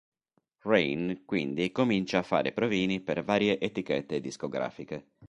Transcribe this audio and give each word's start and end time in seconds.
Rain 0.63 1.25
quindi 1.25 1.71
comincia 1.71 2.17
a 2.17 2.23
fare 2.23 2.53
provini 2.53 3.01
per 3.01 3.23
varie 3.23 3.59
etichette 3.59 4.19
discografiche. 4.19 5.11